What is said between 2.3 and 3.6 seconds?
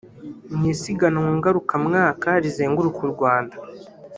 rizenguruka u Rwanda